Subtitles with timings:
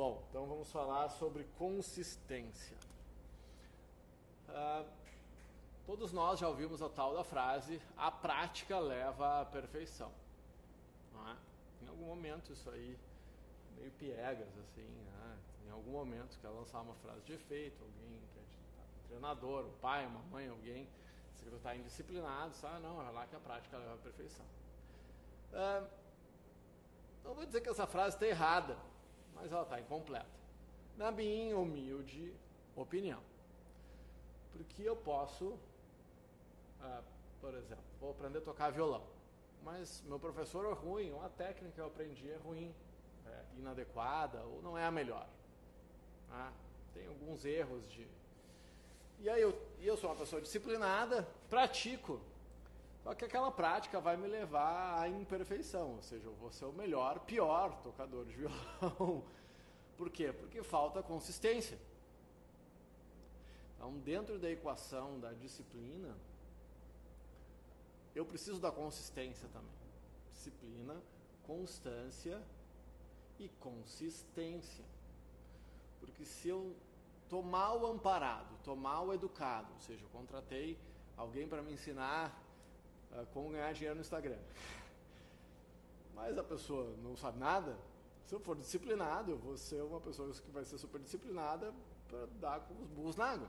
[0.00, 2.74] Bom, então vamos falar sobre consistência.
[4.48, 4.88] Uh,
[5.84, 10.10] todos nós já ouvimos a tal da frase: a prática leva à perfeição.
[11.14, 11.84] É?
[11.84, 12.98] Em algum momento isso aí
[13.76, 15.38] meio piegas assim, né?
[15.66, 18.18] em algum momento quer lançar uma frase de efeito, alguém
[19.06, 20.88] treinador, um pai, uma mãe, alguém
[21.36, 22.76] se está indisciplinado, sabe?
[22.76, 24.46] Ah, não, é lá que a prática leva à perfeição.
[25.52, 25.86] Uh,
[27.22, 28.78] não vou dizer que essa frase está errada,
[29.34, 30.26] mas ela está incompleta.
[30.96, 32.34] Na minha humilde
[32.76, 33.20] opinião.
[34.52, 35.46] Porque eu posso,
[36.80, 37.04] uh,
[37.40, 39.02] por exemplo, vou aprender a tocar violão,
[39.62, 42.74] mas meu professor é ruim, uma técnica que eu aprendi é ruim,
[43.26, 45.26] é inadequada ou não é a melhor.
[46.30, 46.52] Ah,
[46.94, 48.06] tem alguns erros de.
[49.20, 52.20] E aí eu, eu sou uma pessoa disciplinada, pratico,
[53.02, 56.72] só que aquela prática vai me levar à imperfeição, ou seja, eu vou ser o
[56.72, 59.24] melhor, pior tocador de violão.
[59.96, 60.32] Por quê?
[60.32, 61.78] Porque falta consistência.
[63.74, 66.14] Então, dentro da equação da disciplina,
[68.14, 69.70] eu preciso da consistência também.
[70.32, 71.00] Disciplina,
[71.46, 72.42] constância
[73.38, 74.84] e consistência.
[75.98, 76.76] Porque se eu
[77.24, 80.78] estou mal amparado, estou mal educado, ou seja, eu contratei
[81.16, 82.49] alguém para me ensinar
[83.12, 84.38] uh, como ganhar dinheiro no Instagram.
[86.14, 87.76] Mas a pessoa não sabe nada.
[88.26, 91.72] Se eu for disciplinado, eu vou ser uma pessoa que vai ser super disciplinada
[92.08, 93.48] para dar com os burros na água.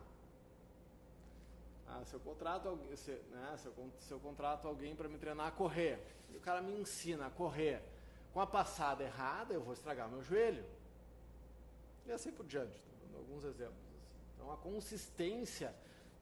[1.87, 5.17] Ah, se eu contrato alguém, se, né, se, eu, se eu contrato alguém para me
[5.17, 7.83] treinar a correr, e o cara me ensina a correr
[8.33, 10.63] com a passada errada, eu vou estragar meu joelho.
[12.05, 13.75] E assim por diante, estou dando alguns exemplos.
[13.75, 13.99] Assim.
[14.35, 15.75] Então a consistência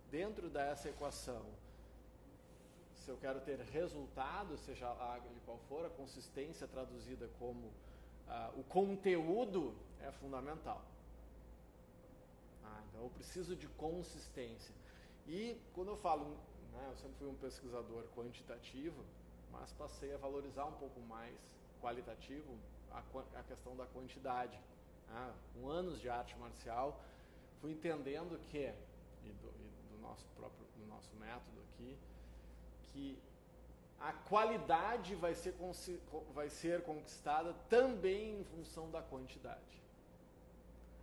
[0.09, 1.45] dentro dessa equação
[3.09, 7.71] se eu quero ter resultado, seja lá de qual for, a consistência traduzida como
[8.27, 10.79] ah, o conteúdo é fundamental.
[12.63, 14.75] Ah, então eu preciso de consistência.
[15.27, 16.37] E quando eu falo,
[16.71, 19.03] né, eu sempre fui um pesquisador quantitativo,
[19.51, 21.35] mas passei a valorizar um pouco mais
[21.81, 22.59] qualitativo
[22.91, 23.01] a,
[23.39, 24.55] a questão da quantidade.
[25.09, 27.01] Ah, com anos de arte marcial,
[27.59, 28.71] fui entendendo que,
[29.23, 31.97] e do, e do nosso próprio do nosso método aqui,
[32.91, 33.17] que
[33.99, 35.55] a qualidade vai ser,
[36.33, 39.83] vai ser conquistada também em função da quantidade.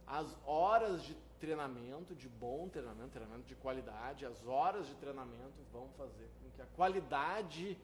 [0.06, 5.88] As horas de treinamento, de bom treinamento, treinamento de qualidade, as horas de treinamento vão
[5.90, 7.78] fazer com que a qualidade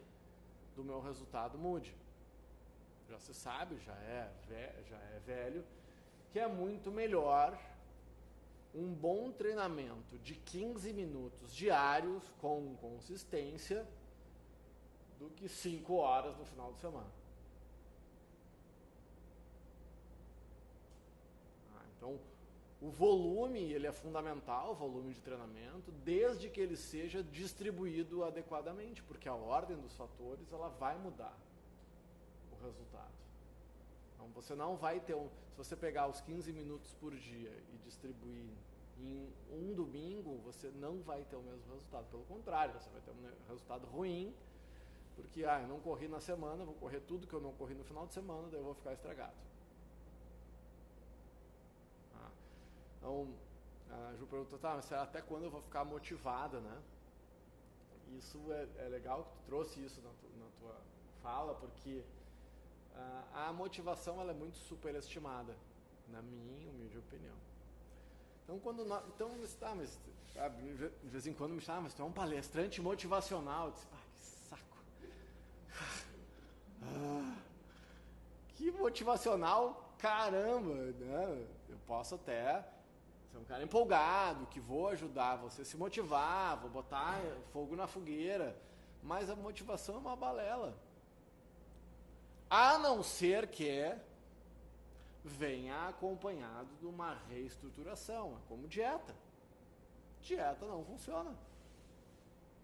[0.75, 1.95] do meu resultado mude.
[3.11, 4.33] Já se sabe, já é,
[4.89, 5.65] já é velho,
[6.31, 7.59] que é muito melhor
[8.75, 13.87] um bom treinamento de 15 minutos diários com consistência
[15.19, 17.11] do que 5 horas no final de semana.
[21.75, 22.19] Ah, então,
[22.81, 29.03] o volume ele é fundamental, o volume de treinamento, desde que ele seja distribuído adequadamente,
[29.03, 31.39] porque a ordem dos fatores ela vai mudar
[32.51, 33.22] o resultado.
[34.23, 35.29] Então você não vai ter um.
[35.51, 38.55] Se você pegar os 15 minutos por dia e distribuir
[38.99, 42.07] em um domingo, você não vai ter o mesmo resultado.
[42.09, 44.33] Pelo contrário, você vai ter um resultado ruim,
[45.17, 47.85] porque ah, eu não corri na semana, vou correr tudo que eu não corri no
[47.85, 49.35] final de semana, daí eu vou ficar estragado.
[52.15, 52.31] Ah,
[52.99, 53.29] então,
[53.91, 56.81] a Ju perguntou, tá, mas até quando eu vou ficar motivada, né?
[58.17, 60.81] Isso é, é legal que tu trouxe isso na, tu, na tua
[61.23, 62.05] fala, porque
[63.35, 65.57] a motivação ela é muito superestimada,
[66.09, 67.37] na minha humilde opinião.
[68.45, 69.99] Então, quando nós, então, tá, mas
[70.35, 73.67] sabe, de vez em quando me chama, mas tu é um palestrante motivacional.
[73.67, 74.79] Eu disse, ah, que saco.
[76.83, 77.37] Ah,
[78.55, 81.47] que motivacional, caramba, né?
[81.69, 82.65] Eu posso até
[83.31, 87.21] ser um cara empolgado, que vou ajudar você a se motivar, vou botar
[87.53, 88.57] fogo na fogueira,
[89.03, 90.77] mas a motivação é uma balela.
[92.55, 93.97] A não ser que
[95.25, 99.17] venha acompanhado de uma reestruturação, como dieta.
[100.21, 101.35] Dieta não funciona.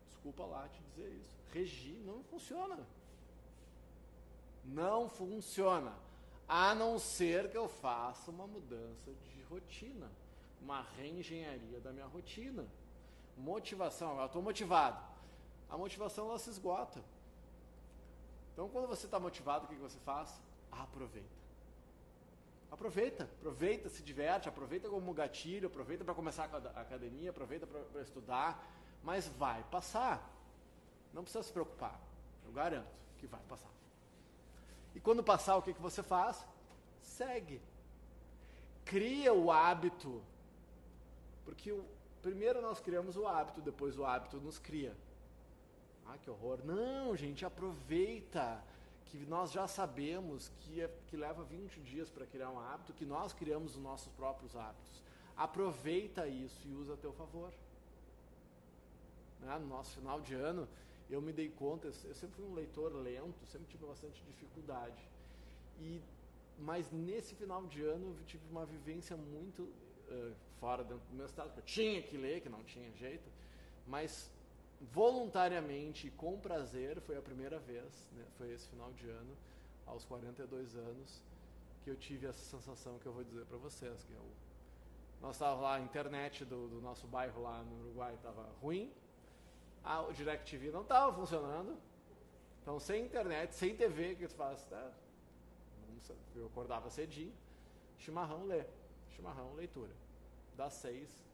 [0.07, 1.35] Desculpa lá te dizer isso.
[1.55, 2.87] Regime não funciona.
[4.63, 5.95] Não funciona.
[6.47, 10.11] A não ser que eu faça uma mudança de rotina,
[10.61, 12.67] uma reengenharia da minha rotina.
[13.39, 15.03] Motivação, eu estou motivado.
[15.71, 17.03] A motivação ela se esgota.
[18.59, 20.29] Então, quando você está motivado, o que, que você faz?
[20.73, 21.29] Aproveita.
[22.73, 28.69] Aproveita, aproveita, se diverte, aproveita como gatilho, aproveita para começar a academia, aproveita para estudar,
[29.05, 30.29] mas vai passar.
[31.15, 32.01] Não precisa se preocupar,
[32.45, 33.71] eu garanto que vai passar.
[34.93, 36.45] E quando passar, o que, que você faz?
[37.01, 37.63] Segue.
[38.85, 40.21] cria o hábito.
[41.45, 41.85] Porque o,
[42.21, 44.97] primeiro nós criamos o hábito, depois o hábito nos cria.
[46.09, 46.61] Ah, que horror.
[46.65, 48.65] Não, gente, aproveita
[49.05, 53.05] que nós já sabemos que, é, que leva 20 dias para criar um hábito, que
[53.05, 55.03] nós criamos os nossos próprios hábitos.
[55.37, 57.53] Aproveita isso e usa a teu favor.
[59.41, 59.59] Né?
[59.59, 60.67] No nosso final de ano,
[61.11, 65.07] eu me dei conta, eu sempre fui um leitor lento, sempre tive bastante dificuldade.
[65.79, 66.01] E,
[66.59, 71.53] mas nesse final de ano eu tive uma vivência muito uh, fora do meu estado,
[71.53, 73.29] que eu tinha que ler, que não tinha jeito,
[73.87, 74.31] mas
[74.81, 79.37] voluntariamente e com prazer, foi a primeira vez, né, foi esse final de ano,
[79.87, 81.23] aos 42 anos,
[81.83, 84.25] que eu tive essa sensação que eu vou dizer para vocês, que eu,
[85.21, 88.93] nós estávamos lá, a internet do, do, nosso bairro lá no Uruguai estava ruim,
[89.83, 91.77] a, o DirecTV não estava funcionando,
[92.63, 94.65] então sem internet, sem TV, o que tu faz?
[94.65, 94.93] Tá?
[96.37, 97.35] Eu acordava cedinho,
[97.97, 98.65] chimarrão, lê,
[99.11, 99.93] chimarrão, leitura,
[100.57, 101.27] das 6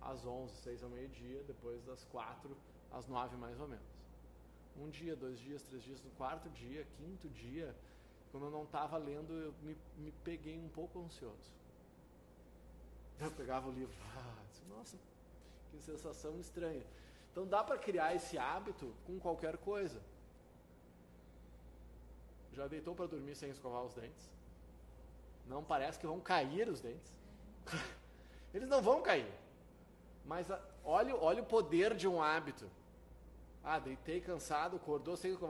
[0.00, 2.56] às 11, 6 ao meio-dia, depois das 4
[2.92, 3.96] às nove mais ou menos.
[4.76, 7.74] Um dia, dois dias, três dias, no quarto dia, quinto dia,
[8.30, 11.50] quando eu não estava lendo, eu me, me, peguei um pouco ansioso.
[13.18, 14.98] Eu pegava o livro, ah, nossa,
[15.70, 16.84] que sensação estranha.
[17.32, 20.00] Então dá para criar esse hábito com qualquer coisa.
[22.52, 24.30] Já deitou para dormir sem escovar os dentes?
[25.46, 27.12] Não parece que vão cair os dentes?
[28.52, 29.30] Eles não vão cair.
[30.26, 32.68] Mas a, olha, olha o poder de um hábito.
[33.62, 35.44] Ah, deitei cansado, acordou, sei que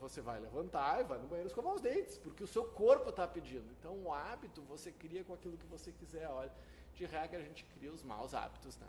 [0.00, 3.26] você vai levantar e vai no banheiro escovar os dentes, porque o seu corpo está
[3.26, 3.64] pedindo.
[3.78, 6.28] Então, o hábito você cria com aquilo que você quiser.
[6.28, 6.52] Olha,
[6.94, 8.86] de regra a gente cria os maus hábitos, né?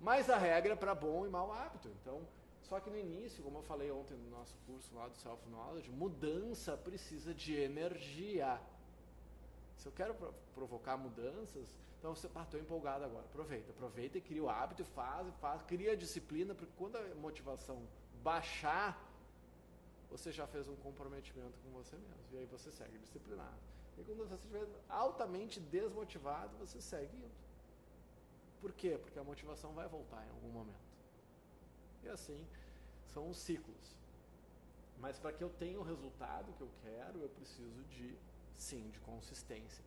[0.00, 1.88] Mas a regra é para bom e mau hábito.
[2.00, 2.20] Então,
[2.62, 5.90] só que no início, como eu falei ontem no nosso curso lá do Self Knowledge,
[5.90, 8.60] mudança precisa de energia.
[9.76, 10.14] Se eu quero
[10.54, 13.24] provocar mudanças, então você, ah, estou empolgado agora.
[13.24, 17.82] Aproveita, aproveita e cria o hábito, faz, faz, cria a disciplina, porque quando a motivação
[18.22, 19.02] baixar,
[20.10, 22.24] você já fez um comprometimento com você mesmo.
[22.32, 23.58] E aí você segue disciplinado.
[23.98, 27.30] E quando você estiver altamente desmotivado, você segue indo.
[28.60, 28.98] Por quê?
[29.00, 30.84] Porque a motivação vai voltar em algum momento.
[32.02, 32.46] E assim
[33.12, 33.96] são os ciclos.
[34.98, 38.16] Mas para que eu tenha o resultado que eu quero, eu preciso de,
[38.56, 39.84] sim, de consistência.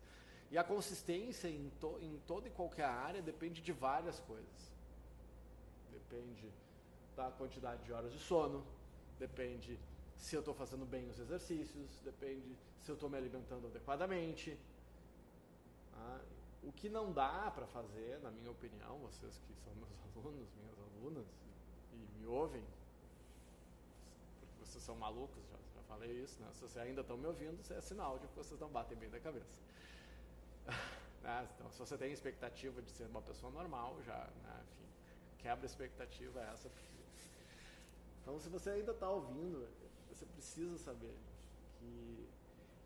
[0.50, 4.72] E a consistência em, to, em toda e qualquer área depende de várias coisas.
[5.92, 6.50] Depende
[7.14, 8.64] da quantidade de horas de sono,
[9.18, 9.78] depende
[10.16, 14.58] se eu estou fazendo bem os exercícios, depende se eu estou me alimentando adequadamente.
[15.94, 16.20] Ah,
[16.62, 20.78] o que não dá para fazer, na minha opinião, vocês que são meus alunos, minhas
[20.78, 21.26] alunas,
[21.92, 22.64] e me ouvem,
[24.40, 25.56] porque vocês são malucos, já,
[25.88, 26.48] falei isso, né?
[26.52, 29.18] se vocês ainda estão me ouvindo, é sinal de que vocês não batem bem da
[29.18, 29.56] cabeça.
[31.20, 31.48] Né?
[31.52, 34.62] Então, se você tem expectativa de ser uma pessoa normal, já, né?
[34.70, 34.88] enfim,
[35.38, 36.70] quebra a expectativa essa.
[38.22, 39.68] Então, se você ainda está ouvindo,
[40.08, 41.18] você precisa saber
[41.80, 42.28] que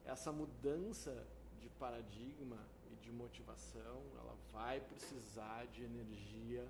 [0.06, 1.26] essa mudança
[1.60, 2.58] de paradigma
[2.90, 6.66] e de motivação, ela vai precisar de energia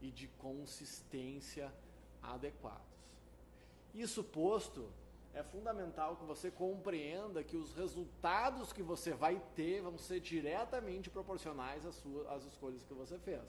[0.00, 1.72] e de consistência
[2.22, 2.82] adequados.
[3.94, 4.90] Isso posto,
[5.34, 11.10] é fundamental que você compreenda que os resultados que você vai ter vão ser diretamente
[11.10, 13.42] proporcionais às, suas, às escolhas que você fez.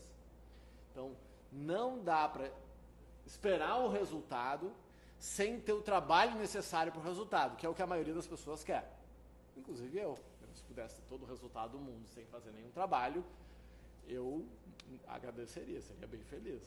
[0.92, 1.16] Então,
[1.52, 2.52] não dá para
[3.26, 4.72] esperar o resultado
[5.18, 8.28] sem ter o trabalho necessário para o resultado, que é o que a maioria das
[8.28, 8.98] pessoas quer.
[9.56, 10.18] Inclusive eu.
[10.56, 13.24] Se pudesse ter todo o resultado do mundo sem fazer nenhum trabalho,
[14.08, 14.46] eu
[15.08, 16.62] agradeceria, seria bem feliz.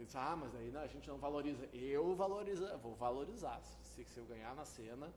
[0.00, 1.68] Diz, ah, mas aí a gente não valoriza.
[1.74, 5.12] Eu valorizo, vou valorizar se, se eu ganhar na cena,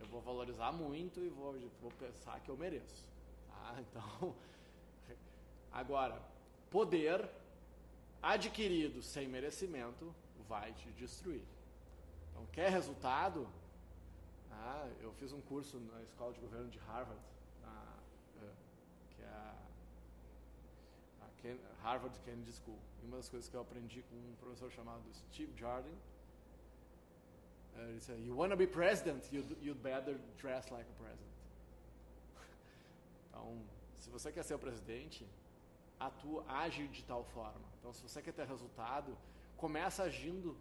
[0.00, 3.04] eu vou valorizar muito e vou, vou pensar que eu mereço.
[3.48, 3.76] Tá?
[3.84, 4.34] Então,
[5.70, 6.20] agora,
[6.70, 7.28] poder
[8.22, 10.14] adquirido sem merecimento
[10.48, 11.44] vai te destruir.
[12.30, 13.46] Então, quer resultado?
[14.50, 17.20] Ah, eu fiz um curso na escola de governo de Harvard,
[17.62, 17.98] na,
[18.42, 18.52] eh,
[19.10, 19.54] que é a,
[21.20, 21.30] a Ken,
[21.82, 22.78] Harvard Kennedy School.
[23.02, 25.98] E uma das coisas que eu aprendi com um professor chamado Steve Jardine,
[27.76, 31.32] ele disse, you want to be president, you'd, you'd better dress like a president.
[33.30, 33.62] Então,
[33.98, 35.26] se você quer ser o presidente,
[35.98, 37.64] atua, age de tal forma.
[37.78, 39.16] Então, se você quer ter resultado,
[39.56, 40.56] começa agindo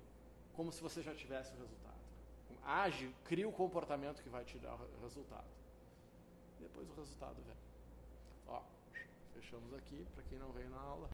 [0.54, 2.00] como se você já tivesse o resultado.
[2.64, 5.48] Age, cria o comportamento que vai te dar o resultado.
[6.60, 7.56] Depois o resultado vem.
[8.48, 8.62] Ó,
[9.34, 11.10] fechamos aqui, para quem não veio na aula.